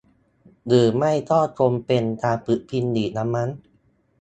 [0.67, 3.49] หรือไม่ก็คงเป็นการฝึกพิมพ์ดีดละมั้ง